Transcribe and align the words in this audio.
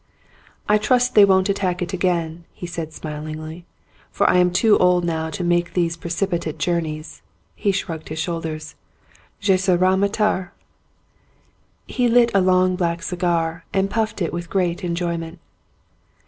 "I 0.67 0.79
trust 0.79 1.13
they 1.13 1.25
won't 1.25 1.47
attack 1.47 1.83
it 1.83 1.93
again," 1.93 2.45
he 2.55 2.65
said, 2.65 2.91
smiling, 2.91 3.65
"for 4.09 4.27
I 4.27 4.37
am 4.39 4.49
too 4.49 4.75
old 4.79 5.05
now 5.05 5.29
to 5.29 5.43
make 5.43 5.75
these 5.75 5.95
pre 5.95 6.09
cipitate 6.09 6.57
journeys." 6.57 7.21
He 7.55 7.71
shrugged 7.71 8.09
his 8.09 8.17
shoulders: 8.17 8.73
"Je 9.41 9.57
serai 9.57 9.95
martyr." 9.95 10.53
He 11.85 12.07
lit 12.07 12.31
a 12.33 12.41
long 12.41 12.75
black 12.75 13.03
cigar 13.03 13.63
and 13.75 13.91
puffed 13.91 14.23
it 14.23 14.33
with 14.33 14.49
great 14.49 14.83
enjoyment. 14.83 15.37